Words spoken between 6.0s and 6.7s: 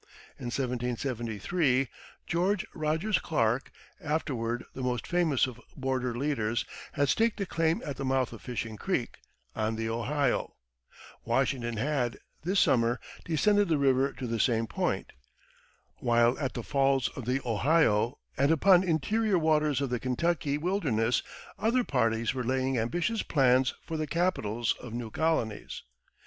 leaders,